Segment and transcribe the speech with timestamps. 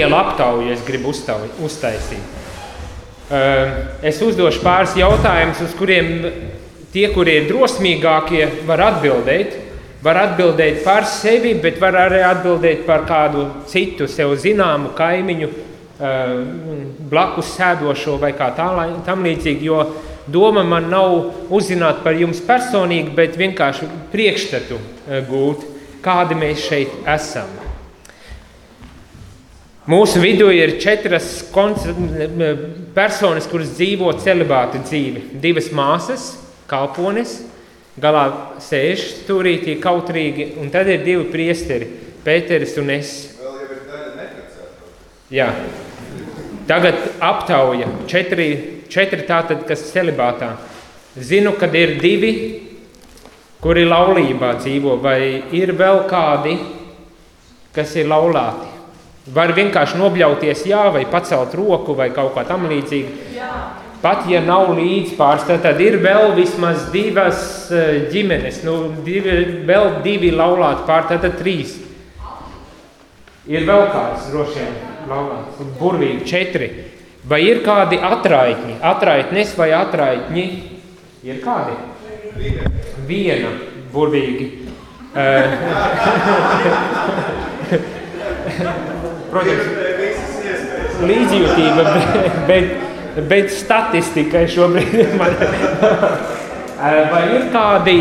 [0.00, 2.38] lielu aptauju es gribu uztauj, uztaisīt.
[4.02, 6.08] Es uzdošu pāris jautājumus, uz kuriem
[6.90, 9.58] tie, kuri ir drosmīgākie, var atbildēt.
[10.00, 15.50] Var atbildēt par sevi, bet var arī atbildēt par kādu citu sev zināmu kaimiņu,
[17.10, 18.70] blakus sēdošo vai kā tā,
[19.04, 19.68] tam līdzīgi.
[19.68, 19.84] Jo
[20.24, 24.80] doma man nav uzzināt par jums personīgi, bet vienkārši priekšstatu
[25.28, 25.68] gūt,
[26.00, 27.69] kādi mēs šeit esam.
[29.90, 31.40] Mūsu vidū ir četras
[32.94, 35.22] personas, kuras dzīvo celibāta dzīvi.
[35.42, 36.26] Divas māsas,
[36.70, 37.40] kalpones,
[37.98, 38.24] galā
[38.62, 41.90] sēž stūrītī kautrīgi, un tad ir divi priesteri,
[42.22, 43.10] Pēteris un es.
[45.32, 45.48] Jā.
[46.70, 48.48] Tagad aptauja četri,
[48.92, 50.52] četri tātad, kas celibātā.
[51.18, 52.34] Zinu, kad ir divi,
[53.58, 56.60] kuri laulībā dzīvo, vai ir vēl kādi,
[57.74, 58.69] kas ir laulāti.
[59.30, 63.10] Var vienkārši nobļauties, jā, vai pacelt roku, vai kaut kā tam līdzīga.
[64.00, 70.30] Pat ja nav līdzpārs, tad ir vēl vismaz divas eh, ģimenes, nu, divi, vēl divi
[70.32, 71.76] laulāti pāri, tad trīs.
[73.50, 74.72] Ir vēl kāds droši vien
[75.10, 76.70] laulāts, burvīgi četri.
[77.28, 80.44] Vai ir kādi atraitņi, atraitnes vai atraitņi?
[81.28, 81.76] Ir kādi?
[83.06, 83.52] Viena
[83.92, 84.46] burvīgi.
[89.30, 89.90] Protams,
[91.06, 92.72] līdzjūtība, bet, bet,
[93.30, 95.36] bet statistikai šobrīd man
[97.10, 97.96] vai ir kādi,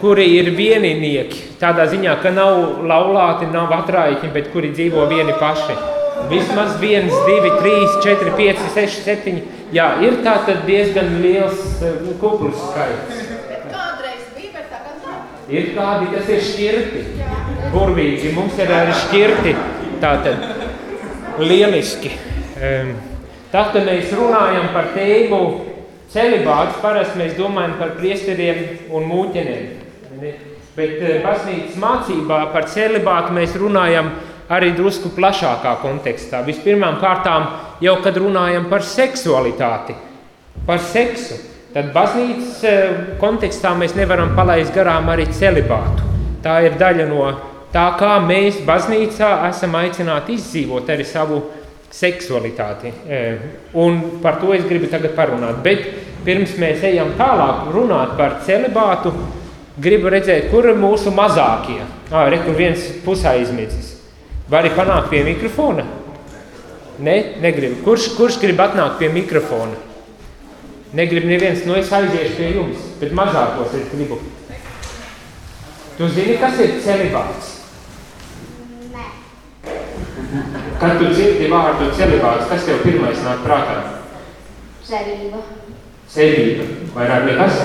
[0.00, 5.76] kuri ir vieninieki, tādā ziņā, ka nav laulāti, nav atrājķi, bet kuri dzīvo vieni paši.
[6.30, 9.42] Vismaz viens, divi, trīs, četri, pieci, seši, septiņi.
[9.76, 11.82] Jā, ir tā tad diezgan liels
[12.22, 13.24] kuplis skaits.
[15.46, 17.02] Ir kādi, kas ir šķirti,
[17.74, 18.32] burvīgi.
[18.34, 19.52] Mums ir arī šķirti
[20.02, 20.42] Tātad
[21.40, 22.10] lieliski.
[23.52, 25.40] Tad, kad mēs runājam par tēmu
[26.12, 29.66] celibāts, parasti mēs domājam par priesteriem un mūķeniem.
[30.76, 34.10] Bet eh, baznīcas mācībā par celibātu mēs runājam
[34.52, 36.42] arī drusku plašākā kontekstā.
[36.46, 37.48] Vispirmām kārtām
[37.82, 39.96] jau, kad runājam par seksualitāti,
[40.68, 41.38] par seksu,
[41.72, 46.04] tad baznīcas eh, kontekstā mēs nevaram palaist garām arī celibātu.
[46.44, 47.24] Tā ir daļa no
[47.74, 51.42] tā kā mēs baznīcā esam aicināti izdzīvot arī savu
[51.92, 52.92] seksualitāti.
[53.08, 53.22] E,
[53.78, 55.62] un par to es gribu tagad parunāt.
[55.64, 55.86] Bet
[56.26, 59.12] pirms mēs ejam tālāk runāt par celibātu,
[59.80, 61.82] gribu redzēt, kur ir mūsu mazākie.
[62.10, 63.94] Ā, re, kur viens pusē izmidzis.
[64.50, 65.84] Vari panākt pie mikrofona?
[67.02, 67.82] Ne, negribu.
[67.84, 69.74] Kurš, kurš grib atnākt pie mikrofona?
[70.96, 74.20] Negribu neviens, no nu es aiziešu pie jums, bet mazākos es gribu.
[75.96, 77.55] Tu zini, kas ir celibāts?
[80.80, 83.76] Kad tu dzirdi vārdu celibāts, kas tev pirmais nāk prātā?
[84.86, 85.42] Cerība.
[86.12, 86.66] Cerība.
[86.96, 87.62] Vairāk nekas?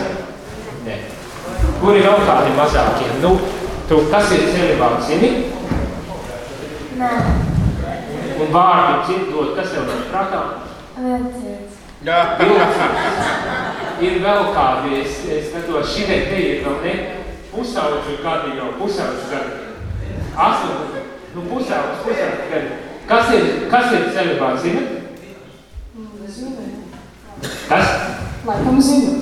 [0.85, 0.97] Nē.
[1.81, 3.09] Kur ir vēl kādi mazākie?
[3.21, 3.35] Nu,
[3.89, 5.31] tu, kas ir celibāts, zini?
[7.01, 7.11] Nē.
[8.41, 10.41] Un vārdu dzirdot, kas tev nāk prātā?
[10.97, 11.81] Vecīts.
[12.01, 12.21] Jā.
[14.01, 16.93] ir vēl kādi, es, es skatos, šitai te ir vēl ne
[17.51, 19.59] pusauģu gadi jau, pusauģu gadi.
[20.31, 21.03] Astoņu,
[21.35, 22.15] nu pusauģu
[22.51, 22.79] gadi.
[23.07, 24.81] Kas ir, kas ir celibāts, zina?
[26.31, 26.61] Zinu.
[27.67, 27.87] Kas?
[28.47, 29.13] Laikam zinu.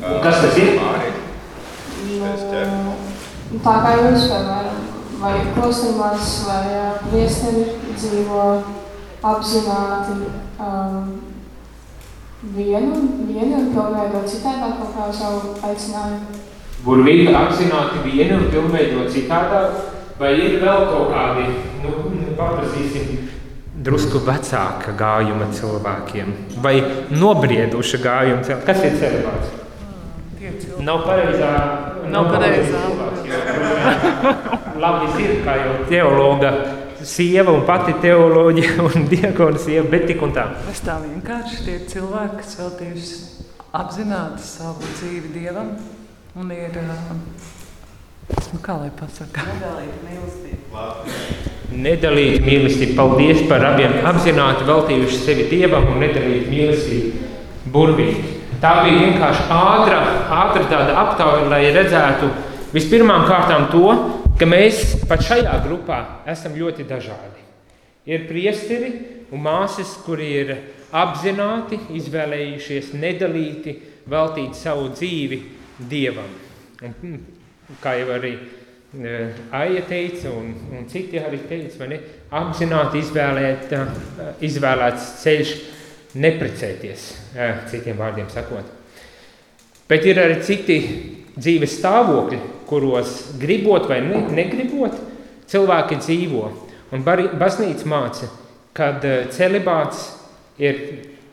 [0.00, 0.78] Un kas tas ir?
[3.50, 4.80] Nu, tā kā jūs, piemēram,
[5.20, 6.64] vai klostermās, vai
[7.06, 8.42] priesteri dzīvo
[9.26, 10.16] apzināti
[10.60, 11.12] um,
[12.56, 16.42] vienu, vienu un pilnveido citādāk kaut kā savu aicinājumu.
[16.86, 21.46] Burvīgi apzināti vienu un pilnveido citādāk, vai ir vēl kaut kādi,
[21.84, 21.94] nu,
[22.38, 23.28] paprasīsim,
[23.86, 26.32] drusku vecāka gājuma cilvēkiem
[26.64, 26.78] vai
[27.12, 28.66] nobrieduša gājuma cilvēkiem.
[28.66, 29.62] Kas ir celibāts?
[30.86, 31.52] Nav pareizā.
[32.12, 32.82] Nav pareizā.
[34.76, 36.52] Labi ir, kā jau teologa
[37.06, 40.46] sieva un pati teoloģija un diakona sieva, bet tik un tā.
[40.70, 43.20] Es tā vienkārši tie cilvēki, kas veltījuši
[43.76, 45.74] apzināti savu dzīvi Dievam
[46.36, 46.80] un ir,
[48.28, 49.44] nu kā lai pasaka?
[49.46, 50.84] Nedalīt mīlestību.
[51.76, 52.96] Nedalīt mīlestību.
[52.98, 58.34] Paldies par abiem apzināti veltījuši sevi Dievam un nedalīt mīlestību burvīgi.
[58.62, 59.98] Tā bija vienkārši ātra,
[60.32, 62.30] ātra tāda aptauja, lai redzētu
[62.72, 63.90] vispirmām kārtām to,
[64.38, 66.00] ka mēs pat šajā grupā
[66.32, 67.44] esam ļoti dažādi.
[68.08, 68.92] Ir priesteri
[69.34, 70.52] un māsas, kuri ir
[70.94, 73.76] apzināti izvēlējušies nedalīti
[74.08, 75.42] veltīt savu dzīvi
[75.90, 76.30] Dievam.
[76.86, 77.18] Un,
[77.82, 78.36] kā jau arī
[79.50, 81.98] Aija teica, un, un citi arī teica, vai ne?
[82.38, 83.74] apzināti izvēlēt,
[84.46, 85.52] izvēlēts ceļš
[86.22, 87.02] neprecēties,
[87.68, 88.70] citiem vārdiem sakot.
[89.90, 90.78] Bet ir arī citi
[91.36, 92.38] dzīves stāvokļi,
[92.70, 94.96] kuros gribot vai ne, negribot,
[95.50, 96.46] cilvēki dzīvo.
[96.94, 98.30] Un baznīca māca,
[98.72, 98.94] ka
[99.34, 100.06] celibāts
[100.62, 100.80] ir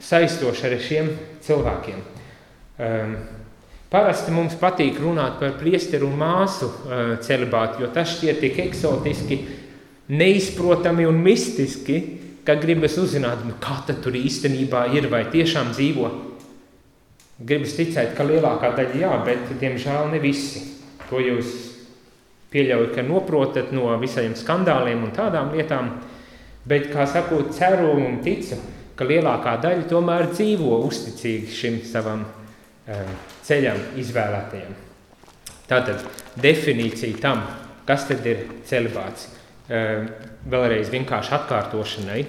[0.04, 1.14] saistošs arī šiem
[1.46, 2.04] cilvēkiem.
[2.84, 3.16] Um,
[3.94, 9.40] parasti mums patīk runāt par priesteru un māsu uh, celibātu, jo tas šķiet tik eksotiski,
[10.10, 12.00] neizprotami un mistiski,
[12.44, 16.10] ka gribas uzzināt, nu, kā tur īstenībā ir vai tiešām dzīvo.
[17.44, 20.66] Gribas ticēt, ka lielākā daļa jā, bet diemžēl ne visi.
[21.10, 21.54] To jūs
[22.54, 25.96] pieļaujat, ka noprotat no visiem skandāliem un tādām lietām.
[26.68, 28.58] Bet, kā sakot, ceru un ticu,
[28.96, 32.24] ka lielākā daļa tomēr dzīvo uzticīgi šim savam
[33.48, 34.76] ceļam izvēlētajam.
[35.70, 36.04] Tātad
[36.44, 37.46] definīcija tam,
[37.88, 39.30] kas tad ir celibāts.
[39.64, 40.06] Uh,
[40.50, 42.24] vēlreiz vienkārši atkārtošanai.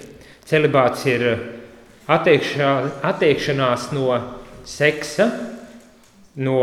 [0.45, 1.25] Celibāts ir
[2.07, 2.69] attiekšā,
[3.09, 4.07] attiekšanās no
[4.65, 5.27] seksa,
[6.35, 6.61] no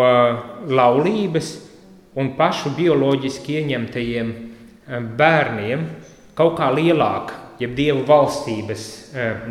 [0.68, 1.52] laulības
[2.18, 4.32] un pašu bioloģiski ieņemtajiem
[5.18, 5.86] bērniem
[6.36, 8.88] kaut kā lielāka jeb dievu valstības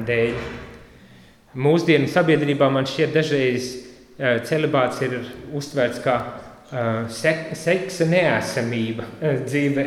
[0.07, 0.35] dēļ.
[1.61, 3.71] Mūsdienu sabiedrībā man šķiet dažreiz
[4.45, 5.17] celibāts ir
[5.57, 9.07] uztverts kā eh, seksa neesamība
[9.45, 9.85] dzīvē.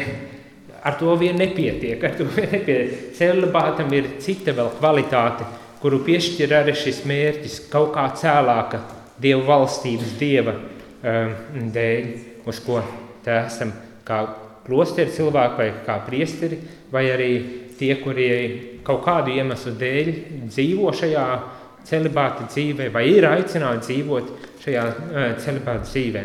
[0.84, 3.14] Ar to vien nepietiek, ar to vien nepietiek.
[3.16, 5.46] Celibātam ir cita vēl kvalitāte,
[5.80, 8.82] kuru piešķir arī šis mērķis kaut kā cēlāka
[9.20, 10.56] dievu valstības dieva
[11.04, 12.06] dēļ,
[12.48, 12.80] uz ko
[13.24, 13.72] tā esam
[14.04, 14.20] kā
[14.64, 16.58] klosteri cilvēki vai kā priesteri,
[16.92, 17.30] vai arī
[17.78, 18.28] tie, kuri
[18.84, 20.10] kaut kādu iemeslu dēļ
[20.48, 21.26] dzīvo šajā
[21.88, 24.32] celibāta dzīvē, vai ir aicināti dzīvot
[24.64, 26.24] šajā uh, celibāta dzīvē.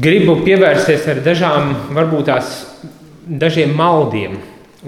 [0.00, 2.52] Gribu pievērsties ar dažām, varbūt tās
[3.26, 4.38] dažiem maldiem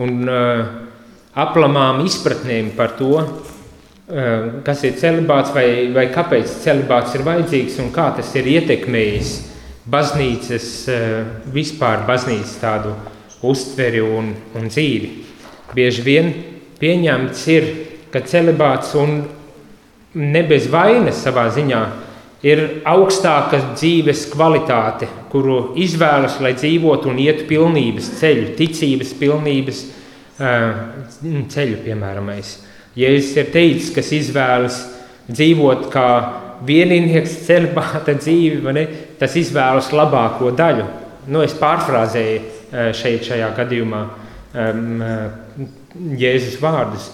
[0.00, 0.62] un uh,
[1.35, 3.19] aplamām izpratnēm par to,
[4.12, 9.31] Eh, kas ir celibāts vai, vai kāpēc celibāts ir vajadzīgs un kā tas ir ietekmējis
[9.90, 12.94] baznīcas, eh, vispār baznīcas tādu
[13.43, 15.11] uztveri un, un dzīvi.
[15.75, 16.32] Bieži vien
[16.79, 17.69] pieņemts ir,
[18.12, 19.23] ka celibāts un
[20.14, 21.82] ne bez vainas savā ziņā
[22.44, 29.82] ir augstāka dzīves kvalitāte, kuru izvēlas, lai dzīvotu un ietu pilnības ceļu, ticības pilnības
[30.38, 30.85] eh,
[31.55, 32.31] ceļu, piemēram.
[32.93, 34.82] Jēzus ir teicis, kas izvēlas
[35.31, 36.08] dzīvot kā
[36.67, 38.87] vienīgais celibāta dzīve, ne,
[39.22, 40.88] tas izvēlas labāko daļu.
[41.30, 44.02] Nu, es pārfrāzēju eh, šeit, šajā gadījumā,
[44.58, 45.02] um,
[46.19, 47.10] Jēzus vārdus,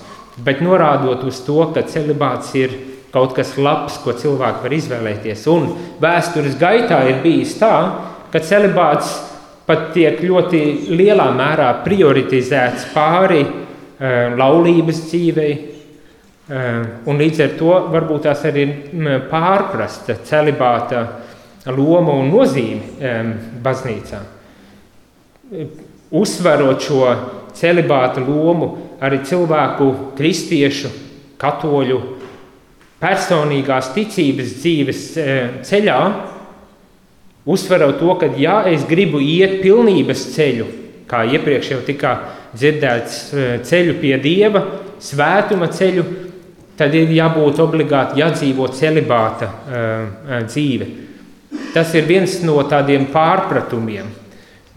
[0.47, 2.77] bet norādot uz to, ka celibāts ir
[3.13, 5.45] kaut kas labs, ko cilvēki var izvēlēties.
[5.53, 5.67] Un
[6.01, 7.75] vēstures gaitā ir bijis tā,
[8.33, 9.11] ka celibāts
[9.69, 10.63] pat tiek ļoti
[10.95, 15.53] lielā mērā prioritizēts pāri uh, laulības dzīvei,
[16.49, 21.03] un līdz ar to varbūt tās arī ir pārprasta celibāta
[21.67, 23.11] loma un nozīme
[23.65, 24.21] baznīcā.
[26.09, 27.03] Uzsverot šo
[27.57, 28.71] celibāta lomu
[29.03, 30.91] arī cilvēku, kristiešu,
[31.39, 31.99] katoļu
[32.99, 35.03] personīgās ticības dzīves
[35.69, 35.99] ceļā,
[37.49, 40.67] uzsverot to, ka ja es gribu iet pilnības ceļu,
[41.09, 42.15] kā iepriekš jau tika
[42.53, 43.21] dzirdēts
[43.69, 44.65] ceļu pie Dieva,
[45.01, 46.05] svētuma ceļu,
[46.79, 49.51] tad ir jābūt obligāti jādzīvo celibāta
[50.47, 51.08] dzīve.
[51.79, 54.09] Tas ir viens no tādiem pārpratumiem.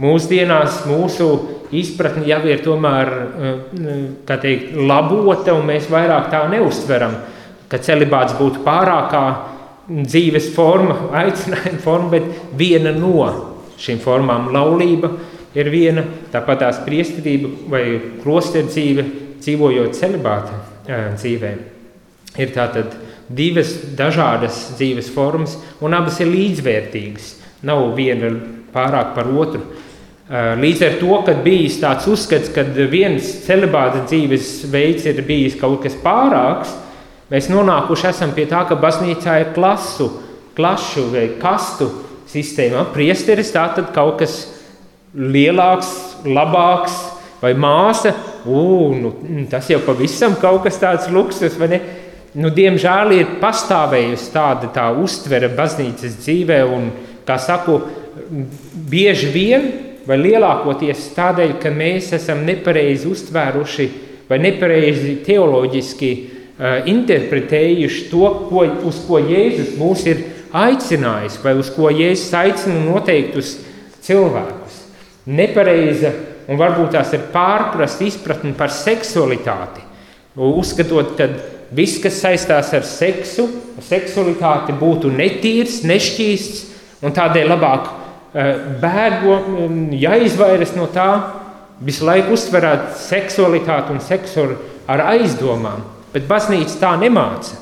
[0.01, 1.29] Mūsdienās mūsu
[1.74, 7.15] izpratne jau ir tomēr uh, teikt, labota, un mēs vairāk tā neustveram,
[7.72, 9.24] ka celibāts būtu pārākā
[9.89, 12.29] dzīves forma, aicinājuma forma, bet
[12.60, 13.25] viena no
[13.81, 15.10] šīm formām- laulība
[15.58, 17.86] ir viena, tāpat tās priesterība vai
[18.22, 19.08] klosteru dzīve,
[19.41, 21.65] dzīvojot celibāta uh, dzīvēm.
[22.38, 22.93] Ir tātad
[23.36, 27.36] divas dažādas dzīves formas, un abas ir līdzvērtīgas.
[27.68, 28.32] Nav viena
[28.74, 29.62] pārāk par otru.
[30.32, 35.82] Līdz ar to, kad bijis tāds uzskats, ka viens celibāta dzīves veids ir bijis kaut
[35.84, 36.72] kas pārāks,
[37.32, 40.08] mēs nonākuši esam pie tā, ka baznīcā ir klasu,
[40.56, 41.90] klašu vai kastu
[42.32, 42.88] sistēma.
[42.96, 44.38] Priesteris tā tad kaut kas
[45.12, 45.92] lielāks,
[46.24, 46.96] labāks,
[47.42, 48.14] vai māsa,
[48.46, 48.64] ū,
[48.96, 49.12] nu,
[49.52, 51.82] tas jau pavisam kaut kas tāds luksus, vai ne?
[52.40, 56.92] Nu, diemžēl ir pastāvējusi tāda tā uztvere baznīcas dzīvē, un,
[57.28, 57.80] kā saku,
[58.92, 59.68] bieži vien,
[60.08, 63.90] vai lielākoties tādēļ, ka mēs esam nepareizi uztvēruši
[64.30, 70.24] vai nepareizi teoloģiski uh, interpretējuši to, ko, uz ko Jēzus mūs ir
[70.56, 73.58] aicinājis, vai uz ko Jēzus aicina noteiktus
[74.06, 74.80] cilvēkus.
[75.32, 76.14] Nepareiza
[76.50, 79.84] un varbūt tās ir pārprasta izpratne par seksualitāti.
[80.36, 81.28] Uzskatot, ka
[81.75, 83.48] viss, kas saistās ar seksu,
[83.88, 86.66] seksualitāti, būtu netīrs, nešķīsts,
[87.06, 88.51] un tādēļ labāk eh,
[88.82, 91.10] bēgo, mm, jāizvairas no tā,
[91.82, 94.46] visu laiku uztverēt seksualitāti un seksu
[94.92, 95.88] ar aizdomām.
[96.12, 97.58] Bet baznīca tā nemāca.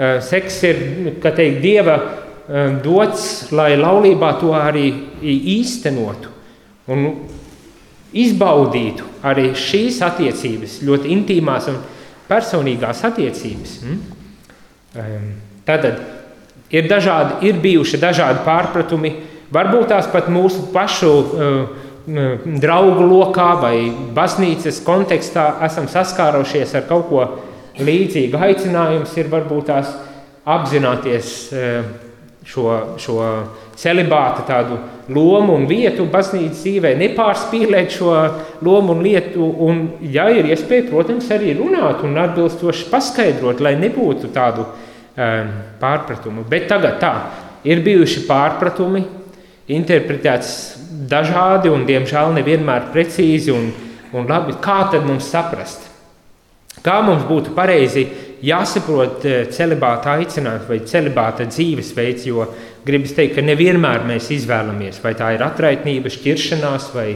[0.00, 0.82] Eh, seks ir,
[1.20, 4.88] teikt, dieva eh, dots, lai laulībā to arī
[5.20, 6.30] īstenotu.
[6.90, 7.04] Un
[8.16, 11.76] izbaudītu arī šīs attiecības, ļoti intīmās un
[12.30, 13.76] personīgās attiecības.
[13.84, 14.00] Mm?
[15.66, 15.86] Tad
[16.70, 19.12] ir, dažādi, ir bijuši dažādi pārpratumi,
[19.54, 21.12] varbūt tās pat mūsu pašu
[22.60, 23.74] draugu lokā vai
[24.16, 27.26] baznīcas kontekstā esam saskārušies ar kaut ko
[27.80, 28.38] līdzīgu.
[28.40, 29.92] Aicinājums ir varbūt tās
[30.48, 31.50] apzināties
[32.46, 33.18] šo, šo
[33.78, 34.78] celibāta tādu
[35.12, 38.14] lomu un vietu baznīcas dzīvē, nepārspīlēt šo
[38.66, 39.82] lomu un lietu, un,
[40.12, 46.46] ja ir iespēja, protams, arī runāt un atbilstoši paskaidrot, lai nebūtu tādu um, pārpratumu.
[46.48, 47.14] Bet tagad tā,
[47.66, 49.04] ir bijuši pārpratumi,
[49.70, 50.54] interpretēts
[51.10, 53.70] dažādi un, diemžēl, nevienmēr precīzi un,
[54.16, 54.56] un labi.
[54.62, 55.86] Kā tad mums saprast?
[56.84, 58.06] Kā mums būtu pareizi
[58.44, 62.46] jāsaprot eh, celibāta aicinājums vai celibāta dzīvesveids, jo
[62.86, 67.08] gribas teikt, ka nevienmēr mēs izvēlamies, vai tā ir atraitnība, šķiršanās, vai,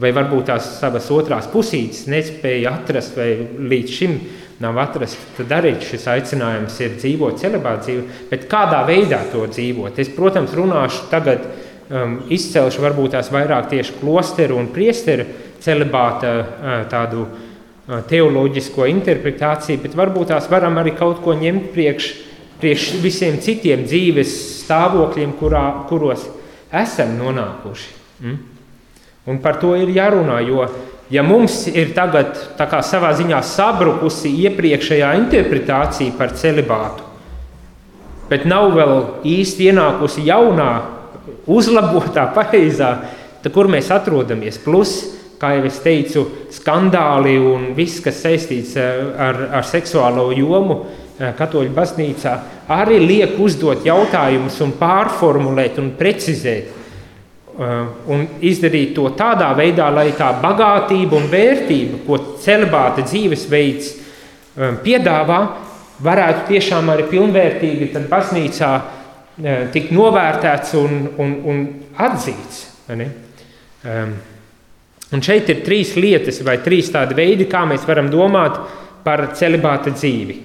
[0.00, 3.32] vai varbūt tās savas otrās pusītes nespēja atrast, vai
[3.72, 4.20] līdz šim
[4.60, 5.18] nav atrasts.
[5.38, 9.98] Tad arī šis aicinājums ir dzīvot celibāta dzīvi, bet kādā veidā to dzīvot.
[9.98, 11.46] Es, protams, runāšu tagad,
[11.88, 15.26] um, izcelšu varbūt tās vairāk tieši klosteru un priesteru
[15.64, 17.24] celibāta uh, tādu
[18.10, 22.10] teoloģisko interpretāciju, bet varbūt tās varam arī kaut ko ņemt priekš,
[22.62, 26.28] priekš visiem citiem dzīves stāvokļiem, kurā, kuros
[26.70, 27.90] esam nonākuši.
[28.22, 28.38] Mm?
[29.30, 30.64] Un par to ir jārunā, jo
[31.10, 32.38] ja mums ir tagad
[32.86, 37.06] savā ziņā sabrukusi iepriekšējā interpretācija par celibātu,
[38.30, 38.94] bet nav vēl
[39.26, 40.70] īsti ienākusi jaunā,
[41.50, 42.94] uzlabotā, pareizā,
[43.42, 44.60] tad kur mēs atrodamies?
[44.62, 50.82] Plus, kā jau es teicu, skandāli un viss, kas saistīts eh, ar, ar seksuālo jomu
[50.82, 52.34] eh, katoļu baznīcā,
[52.76, 56.76] arī liek uzdot jautājumus un pārformulēt un precizēt.
[57.60, 57.72] Eh,
[58.12, 63.96] un izdarīt to tādā veidā, lai tā bagātība un vērtība, ko celibāta dzīvesveids
[64.84, 65.40] piedāvā,
[66.04, 68.70] varētu tiešām arī pilnvērtīgi baznīcā
[69.72, 71.62] tikt novērtēts un, un, un
[72.02, 72.64] atzīts.
[72.98, 73.06] Ne?
[73.86, 74.16] Um,
[75.10, 78.58] Un šeit ir trīs lietas, vai trīs tādi veidi, kā mēs varam domāt
[79.02, 80.36] par celibāta dzīvi,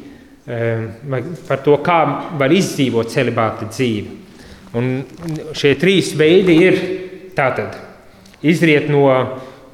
[0.47, 1.99] ehm, vai par to, kā
[2.39, 4.23] var izdzīvot celibāta dzīvi.
[4.75, 5.03] Un
[5.53, 6.79] šie trīs veidi ir
[7.35, 7.77] tātad
[8.41, 9.05] izriet no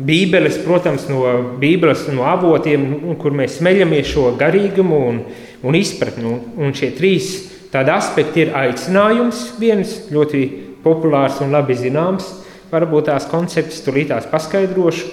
[0.02, 1.24] Bībeles, protams, no
[1.62, 5.24] Bībeles, no avotiem, kur mēs smeļamies šo garīgumu un,
[5.64, 6.26] un izpratni.
[6.26, 7.32] Un, un šie trīs
[7.72, 10.44] tādi aspekti ir aicinājums, viens ļoti
[10.84, 12.41] populārs un labi zināms,
[12.72, 15.12] varbūt tās koncepts tūlītās paskaidrošu.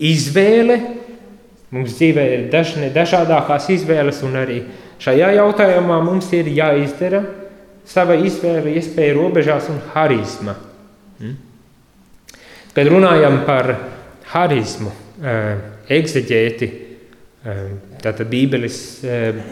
[0.00, 0.78] Izvēle.
[1.70, 4.62] Mums dzīvē ir dažne dažādākās izvēles, un arī
[5.02, 7.20] šajā jautājumā mums ir jāizdara
[7.86, 10.56] sava izvēle, iespēja robežās un harizma.
[11.20, 11.36] Hmm?
[12.74, 13.72] Kad runājam par
[14.32, 14.92] harizmu,
[15.90, 16.68] ekseģēti,
[18.02, 18.78] tātad Bībeles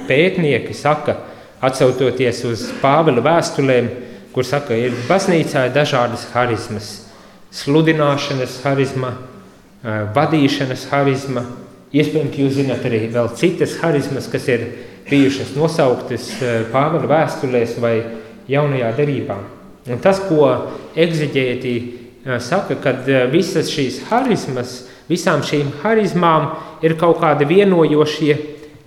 [0.09, 1.17] pētnieki saka,
[1.65, 3.91] atsaucoties uz Pāvila vēstulēm,
[4.35, 7.08] kur saka, ir baznīcā dažādas harizmas
[7.55, 9.14] sludināšanas harizma,
[10.14, 11.45] vadīšanas harizma.
[11.88, 14.67] Iespējams, jūs zināt arī vēl citas harizmas, kas ir
[15.09, 16.26] bijušas nosauktas
[16.73, 17.95] Pāvila vēstulēs vai
[18.50, 19.38] jaunajā derībā.
[19.88, 20.50] Un tas, ko
[20.99, 21.73] egziģēti
[22.45, 26.50] saka, kad visas šīs harizmas, visām šīm harizmām
[26.85, 28.37] ir kaut kādi vienojošie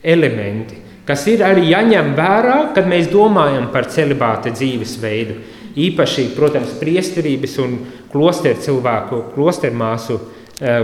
[0.03, 0.77] elementi,
[1.07, 5.39] kas ir arī jāņem vērā, kad mēs domājam par celibāta dzīvesveidu.
[5.79, 7.75] Īpaši, protams, priesterības un
[8.11, 10.81] klosteru cilvēku, klosteru māsu eh,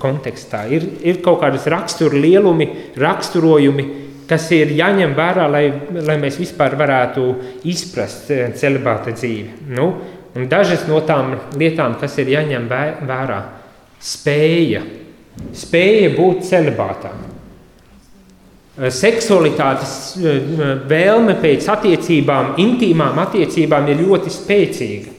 [0.00, 0.64] kontekstā.
[0.72, 2.68] Ir, ir kaut kādas rakstura lielumi,
[3.00, 3.86] raksturojumi,
[4.30, 5.64] kas ir jāņem vērā, lai,
[6.06, 7.26] lai mēs vispār varētu
[7.68, 9.74] izprast eh, celibāta dzīvi.
[9.76, 9.90] Nu,
[10.34, 13.42] un dažas no tām lietām, kas ir jāņem vērā,
[14.00, 14.86] spēja,
[15.52, 17.29] spēja būt celibātām.
[18.80, 20.36] Eh, seksualitātes eh,
[20.88, 25.16] vēlme pēc attiecībām, intīmām attiecībām ir ļoti spēcīga.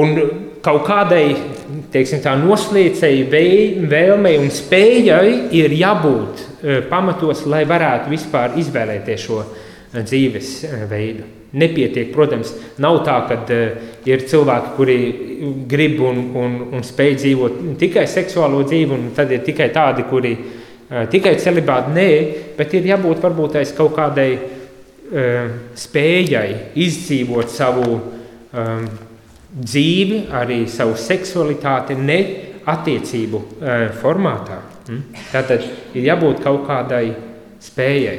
[0.00, 0.14] Un
[0.64, 1.24] kaut kādai
[1.92, 3.26] teiksim, tā, noslēdzēji
[3.90, 9.42] vēlmei un spējai ir jābūt eh, pamatos, lai varētu vispār izvēlēties šo
[9.98, 10.54] dzīves
[10.88, 11.26] veidu.
[11.52, 12.12] nepietiek.
[12.14, 13.36] Protams, nav tā, ka
[14.06, 14.98] ir cilvēki, kuri
[15.68, 20.30] grib un, un, un spēj dzīvot tikai seksuālo dzīvi, un tad ir tikai tādi, kuri
[20.36, 20.59] uh,
[20.90, 21.92] tikai celibāti.
[21.94, 22.08] Nē,
[22.58, 28.88] bet ir jābūt varbūt kaut kādai uh, spējai izdzīvot savu um,
[29.50, 32.18] dzīvi, arī savu seksualitāti, ne
[32.70, 34.60] attiecību uh, formātā.
[34.88, 35.22] Mm?
[35.30, 37.06] Tātad ir jābūt kaut kādai
[37.62, 38.18] spējai.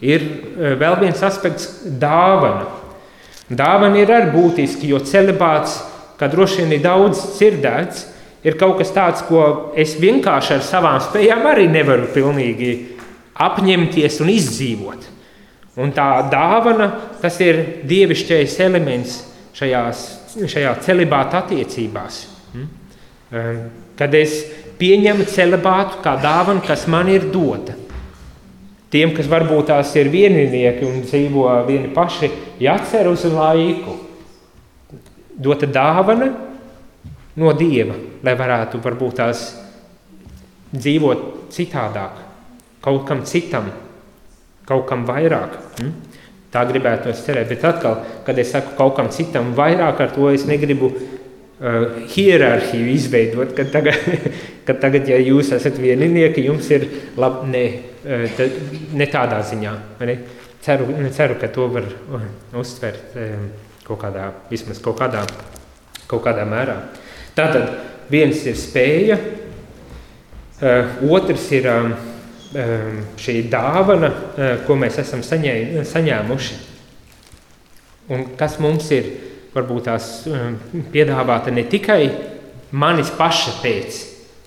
[0.00, 2.66] Ir uh, vēl viens aspekts- dāvana.
[3.48, 5.78] Dāvana ir arī būtiski, jo celibāts,
[6.20, 8.06] kā droši vien ir daudz dzirdēts,
[8.46, 12.72] ir kaut kas tāds, ko es vienkārši ar savām spējām arī nevaru pilnīgi
[13.38, 15.08] apņemties un izdzīvot.
[15.78, 16.88] Un tā dāvana,
[17.22, 19.18] tas ir dievišķais elements
[19.54, 20.06] šajās,
[20.50, 22.24] šajā celibāta attiecībās.
[22.54, 22.64] Hm?
[23.98, 24.40] Kad es
[24.78, 27.76] pieņemu celibātu kā dāvanu, kas man ir dota.
[28.88, 32.30] Tiem, kas varbūt tās ir vieninieki un dzīvo vieni paši,
[32.62, 33.98] jācer uz laiku.
[35.38, 36.32] Dota dāvana
[37.38, 39.44] no Dieva, lai varētu varbūt tās
[40.74, 42.24] dzīvot citādāk,
[42.84, 43.70] kaut kam citam,
[44.68, 45.56] kaut kam vairāk.
[45.78, 45.92] Hm?
[46.52, 50.30] Tā gribētu es cerēt, bet atkal, kad es saku kaut kam citam vairāk, ar to
[50.32, 54.00] es negribu uh, hierarhiju izveidot, kad tagad,
[54.68, 56.88] kad tagad, ja jūs esat vieninieki, jums ir
[57.20, 57.64] labi, ne,
[58.04, 58.40] uh,
[58.96, 59.74] ne tādā ziņā.
[60.08, 60.18] Ne?
[60.64, 62.24] Ceru, ceru, ka to var uh,
[62.60, 63.50] uztvert um,
[63.84, 65.26] kaut kādā, vismaz kaut kādā,
[66.08, 66.80] kaut kādā mērā.
[67.38, 67.70] Tātad
[68.10, 71.96] viens ir spēja, uh, otrs ir um,
[72.48, 76.54] Ehm, šī dāvana, eh, ko mēs esam saņē, saņēmuši,
[78.08, 79.04] un kas mums ir
[79.52, 80.24] varbūt tās
[80.94, 82.08] piedāvāta ne tikai
[82.72, 84.00] manis paša pēc,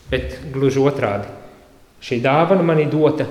[0.10, 1.30] bet gluži otrādi.
[2.02, 3.28] Šī dāvana man ir dota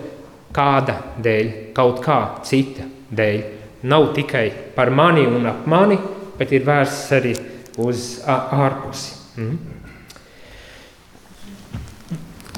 [0.54, 3.42] kāda dēļ, kaut kā cita dēļ.
[3.82, 5.98] Nav tikai par mani un ap mani,
[6.38, 7.34] bet ir vērsts arī
[7.78, 9.19] uz ārpusi.
[9.36, 9.58] Mm.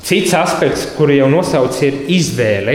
[0.03, 2.75] Cits aspekts, kuru jau nosauc, ir izvēle.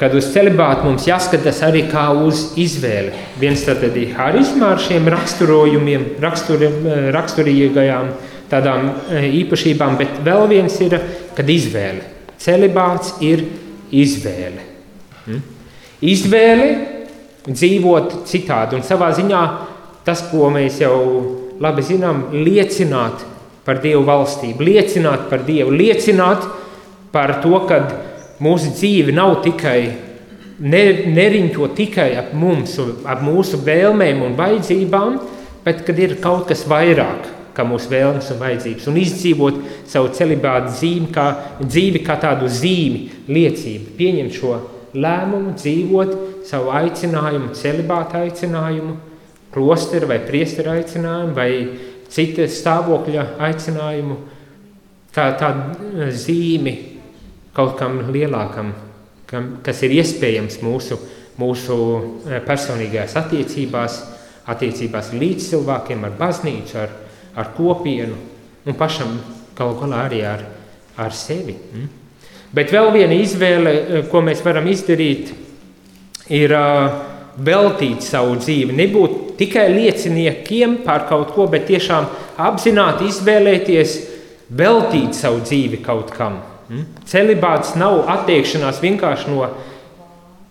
[0.00, 3.12] Kad uz celibātu mums jāskatās arī kā uz izvēli.
[3.40, 6.66] Viens tad ir harizma ar šiem raksturojumiem, rakstur,
[7.16, 8.10] raksturīgajām
[8.50, 10.98] tādām e, īpašībām, bet vēl viens ir,
[11.36, 12.04] kad izvēle.
[12.40, 13.46] Celibāts ir
[13.94, 14.66] izvēle.
[15.24, 15.40] Hm?
[16.04, 16.68] Izvēle
[17.46, 19.42] dzīvot citādi un savā ziņā
[20.06, 20.96] tas, ko mēs jau
[21.62, 23.24] labi zinām, liecināt
[23.66, 26.44] par Dievu valstību, liecināt par Dievu, liecināt
[27.12, 27.80] par to, ka
[28.42, 29.80] mūsu dzīve nav tikai
[30.60, 30.82] ne,
[31.16, 35.18] neriņķo tikai ap mums, ap mūsu vēlmēm un vajadzībām,
[35.64, 40.74] bet kad ir kaut kas vairāk kā mūsu vēlmes un vajadzības, un izdzīvot savu celibātu
[40.74, 41.26] dzīvi kā,
[41.62, 44.58] dzīvi kā tādu zīmi, liecību, pieņemt šo
[44.96, 46.12] lēmumu, dzīvot
[46.46, 48.98] savu aicinājumu, celibātu aicinājumu,
[49.56, 51.50] klosteru vai priesteru aicinājumu, vai
[52.12, 54.18] cita stāvokļa aicinājumu,
[55.16, 56.74] kā tādu zīmi
[57.56, 58.74] kaut kam lielākam,
[59.28, 60.98] kam, kas ir iespējams mūsu,
[61.40, 61.76] mūsu
[62.28, 63.98] eh, personīgajās attiecībās,
[64.52, 66.92] attiecībās līdz cilvēkiem, ar baznīcu, ar,
[67.36, 68.18] ar kopienu
[68.66, 69.16] un pašam
[69.56, 70.44] galu galā arī ar,
[71.00, 71.56] ar sevi.
[71.56, 71.88] Mm?
[72.56, 75.32] Bet vēl viena izvēle, eh, ko mēs varam izdarīt,
[76.36, 76.52] ir
[77.46, 82.08] veltīt savu dzīvi, nebūt tikai lieciniekiem par kaut ko, bet tiešām
[82.48, 83.96] apzināti izvēlēties
[84.56, 86.40] veltīt savu dzīvi kaut kam.
[86.66, 86.86] Hmm?
[87.06, 89.48] Celibāts nav attiekšanās vienkārši no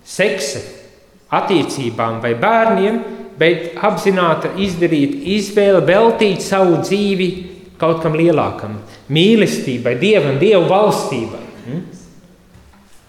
[0.06, 0.62] seksa,
[1.36, 3.02] attiecībām vai bērniem,
[3.40, 7.30] bet apzināti izdarīt izvēli veltīt savu dzīvi
[7.80, 8.78] kaut kam lielākam,
[9.12, 11.44] mīlestībai, dievam, dievu valstībai.
[11.66, 11.84] Hmm?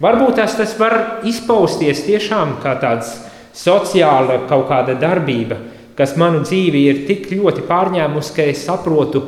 [0.02, 3.14] Varbūt tas, tas var izpausties tiešām kā tāds
[3.56, 5.58] sociāla kaut kāda darbība,
[5.96, 9.24] kas manu dzīvi ir tik ļoti pārņēmusi, ka es saprotu,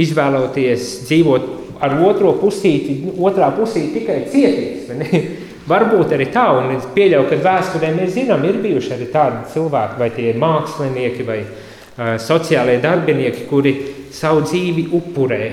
[0.00, 1.48] izvēloties dzīvot
[1.80, 4.90] ar otro pusīti, otrā pusīte tikai cietīs.
[5.70, 9.98] Varbūt arī tā, un es pieļauju, ka vēsturē mēs zinām, ir bijuši arī tādi cilvēki,
[10.00, 13.74] vai tie ir mākslinieki vai uh, sociālie darbinieki, kuri
[14.14, 15.50] savu dzīvi upurē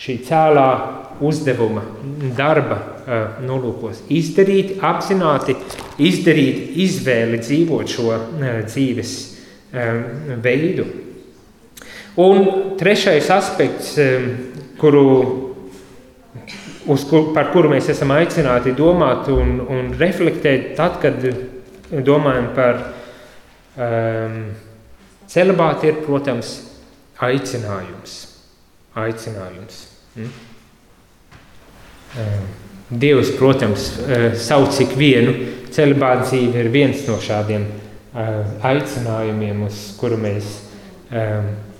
[0.00, 0.70] šī cēlā
[1.24, 1.82] uzdevuma,
[2.36, 4.04] darba uh, nolūkos.
[4.12, 5.56] Izdarīt, apzināti
[6.00, 10.02] izdarīt izvēli dzīvot šo uh, dzīves uh,
[10.42, 10.88] veidu.
[12.20, 13.92] Un trešais aspekts,
[14.80, 15.04] kuru,
[16.84, 21.22] kur, par kuru mēs esam aicināti domāt un, un reflektēt, tad, kad
[22.04, 22.82] domājam par
[23.78, 24.36] um,
[25.30, 26.52] celibātu, ir, protams,
[27.22, 28.18] aicinājums.
[28.98, 29.84] aicinājums.
[30.18, 30.49] Mm?
[32.90, 33.86] Dievs, protams,
[34.42, 35.34] sauc ikvienu
[35.70, 37.68] celibāta dzīve ir viens no šādiem
[38.66, 40.48] aicinājumiem, uz kuru mēs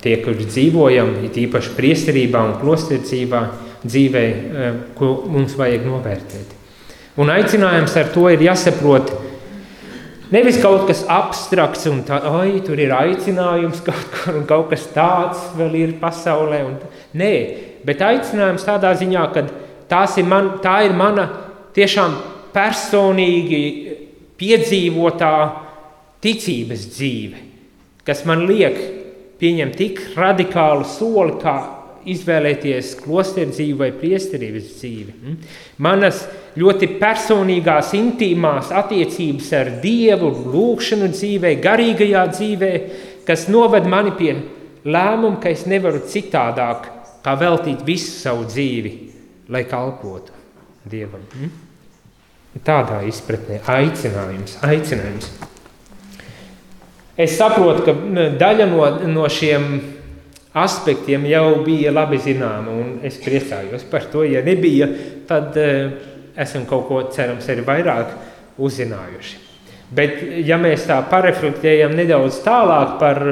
[0.00, 3.42] tie, kuri dzīvojam, it īpaši priesterībā un klosterdzībā,
[3.82, 4.24] dzīvē,
[4.94, 6.54] ko mums vajag novērtēt.
[7.20, 9.10] Un aicinājums ar to ir jāsaprot,
[10.30, 14.84] Nevis kaut kas abstrakts, un tā, oi, tur ir aicinājums kaut kur, un kaut kas
[14.94, 16.60] tāds vēl ir pasaulē.
[16.68, 16.76] Un,
[17.18, 17.32] nē,
[17.82, 19.42] bet aicinājums tādā ziņā, ka
[19.90, 21.26] ir man, tā ir mana
[21.74, 22.14] tiešām
[22.55, 23.64] personīgi
[24.40, 25.35] piedzīvotā
[26.22, 27.42] ticības dzīve,
[28.05, 28.79] kas man liek
[29.40, 31.57] pieņemt tik radikālu soli, kā
[32.11, 35.14] izvēlēties klosteru dzīvi vai priesterības dzīvi.
[35.20, 35.35] Hm?
[35.85, 36.22] Manas
[36.61, 42.72] ļoti personīgās, intīmās attiecības ar Dievu, lūkšanu dzīvē, garīgajā dzīvē,
[43.29, 44.33] kas noved mani pie
[44.85, 46.88] lēmuma, ka es nevaru citādāk
[47.24, 48.94] kā veltīt visu savu dzīvi,
[49.50, 50.32] lai kalpotu
[50.90, 51.24] Dievam.
[51.34, 51.50] Hm?
[52.66, 55.30] Tādā izpratnē aicinājums, aicinājums.
[57.20, 57.94] Es saprotu, ka
[58.40, 59.66] daļa no, no šiem
[60.56, 64.24] aspektiem jau bija labi zināma, un es priecājos par to.
[64.26, 64.88] Ja nebija,
[65.28, 65.92] tad uh,
[66.34, 68.16] esam kaut ko, cerams, arī vairāk
[68.60, 69.38] uzzinājuši.
[69.94, 73.22] Bet, ja mēs tā pareflektējam nedaudz tālāk par,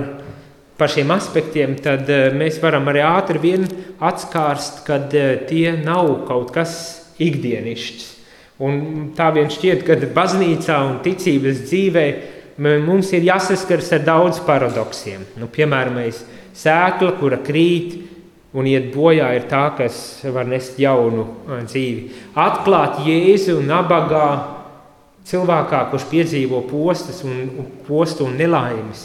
[0.78, 3.66] par šiem aspektiem, tad uh, mēs varam arī ātri vien
[3.98, 6.72] atskārst, ka uh, tie nav kaut kas
[7.18, 8.14] ikdienišķs.
[8.64, 12.04] Un tā vien šķiet, ka baznīcā un ticības dzīvē
[12.58, 15.22] mums ir jāsaskars ar daudz paradoksiem.
[15.38, 16.00] Nu, piemēram,
[16.58, 17.92] Sēkla, kura krīt
[18.58, 22.08] un iet bojā, ir tā, kas var nest jaunu dzīvi.
[22.34, 24.26] Atklāt Jēzu nabagā
[25.28, 29.04] cilvēkā, kurš piedzīvo postus un, postu un nelaimes.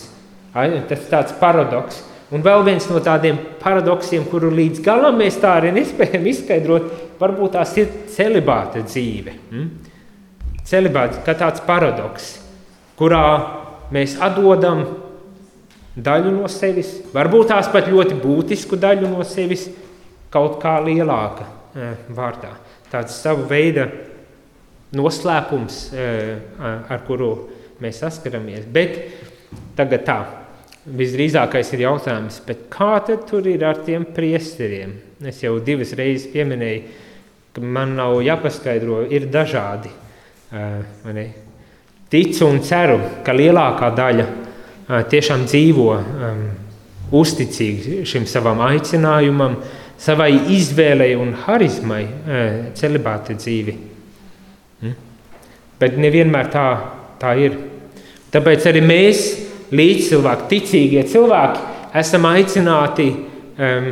[0.53, 2.03] Tas ir tāds paradoks.
[2.33, 6.87] Un vēl viens no tādiem paradoksiem, kuru līdz galam mēs tā arī nespējam izskaidrot,
[7.19, 9.35] varbūt tās ir celibāta dzīve.
[9.51, 9.67] Hmm?
[10.65, 12.31] Celibāta kā tāds paradoks,
[12.97, 13.25] kurā
[13.93, 14.81] mēs atdodam
[15.93, 19.67] daļu no sevis, varbūt tās pat ļoti būtisku daļu no sevis,
[20.33, 22.55] kaut kā lielāka e, vārdā.
[22.89, 23.85] Tāds savu veidu
[24.97, 26.07] noslēpums, e,
[26.57, 27.33] ar kuru
[27.83, 28.65] mēs saskaramies.
[28.73, 28.97] Bet
[29.77, 30.17] tagad tā,
[30.85, 32.41] visdrīzākais ir jautājums,
[32.71, 34.93] kā tad tur ir ar tiem priesteriem?
[35.23, 36.83] Es jau divas reizes pieminēju,
[37.53, 39.91] ka man nav jāpaskaidro, ir dažādi.
[40.51, 41.27] E,
[42.13, 44.25] Ticu un ceru, ka lielākā daļa
[45.09, 46.41] tiešām dzīvo um,
[47.17, 49.55] uzticīgi šim savam aicinājumam,
[49.97, 52.43] savai izvēlei un harizmai uh,
[52.77, 53.75] celibāta dzīvi.
[54.83, 54.93] Mm?
[55.79, 56.67] Bet nevienmēr tā,
[57.21, 57.57] tā ir.
[58.33, 59.23] Tāpēc arī mēs,
[59.73, 61.67] līdzcilvēki, ticīgie cilvēki,
[61.99, 63.91] esam aicināti, um,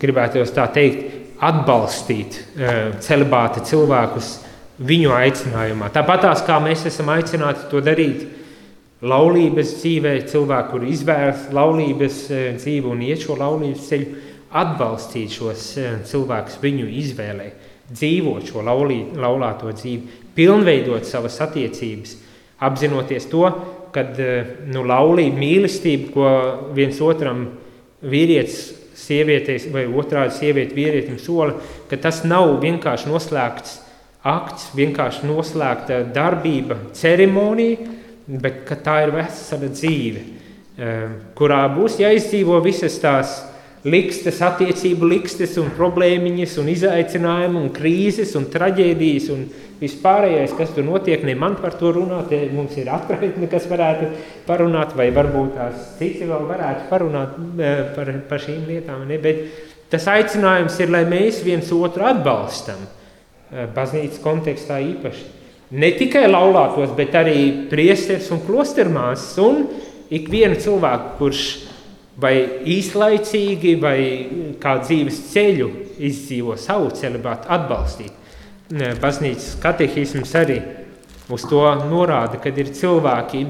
[0.00, 1.14] gribētu tā teikt,
[1.46, 4.32] atbalstīt uh, celibāta cilvēkus
[4.86, 5.90] viņu aicinājumā.
[5.92, 8.26] Tāpat kā mēs esam aicināti to darīt
[9.06, 12.20] laulības dzīvē, cilvēki, kuri izvēlas laulības
[12.60, 14.22] dzīvi un iet šo laulības ceļu,
[14.56, 15.64] atbalstīt šos
[16.08, 17.48] cilvēkus viņu izvēlē,
[17.92, 22.16] dzīvot šo laulī, laulāto dzīvi, pilnveidot savas attiecības,
[22.66, 23.44] apzinoties to,
[23.94, 26.28] ka eh, nu, laulība, mīlestība, ko
[26.76, 27.46] viens otram
[28.06, 28.60] vīrietis,
[28.96, 31.58] sievietes vai otrādi sieviete vīrietim sola,
[31.90, 33.80] ka tas nav vienkārši noslēgts
[34.26, 37.92] akts, vienkārši noslēgta darbība, ceremonija,
[38.26, 40.22] bet tā ir vesela dzīve,
[40.78, 41.04] eh,
[41.38, 43.36] kurā būs jāizdzīvo visas tās
[43.86, 49.46] likstas, attiecību likstas un problēmiņas un izaicinājumi un krīzes un traģēdijas un
[49.80, 54.10] vispārējais, kas tur notiek, ne man par to runāt, mums ir atpraitni, kas varētu
[54.46, 59.20] parunāt, vai varbūt tās citi vēl varētu parunāt eh, par, par šīm lietām, ne?
[59.22, 59.44] bet
[59.92, 65.32] tas aicinājums ir, lai mēs viens otru atbalstam, eh, baznīcas kontekstā īpaši
[65.76, 69.64] ne tikai laulātos, bet arī priesteris un klostermāsas un
[70.14, 71.46] ikvienu cilvēku, kurš
[72.20, 73.98] vai īslaicīgi, vai
[74.62, 75.68] kā dzīves ceļu
[76.06, 78.15] izdzīvo savu celibātu, atbalstīt.
[78.72, 80.56] Baznīcas katehisms arī
[81.30, 83.44] uz to norāda, kad ir cilvēki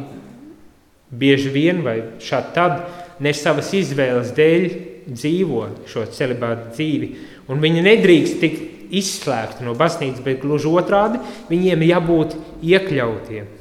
[1.08, 2.82] bieži vien vai šādi tad
[3.24, 4.66] ne savas izvēles dēļ
[5.06, 7.10] dzīvo šo celibātu dzīvi,
[7.48, 13.55] un viņi nedrīkst tikt izslēgti no baznīcas, bet gluži otrādi viņiem jābūt iekļautiem.